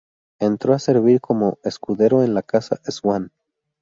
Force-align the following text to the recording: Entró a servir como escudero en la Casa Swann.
Entró 0.39 0.73
a 0.73 0.79
servir 0.79 1.21
como 1.21 1.59
escudero 1.63 2.23
en 2.23 2.33
la 2.33 2.41
Casa 2.41 2.81
Swann. 2.87 3.31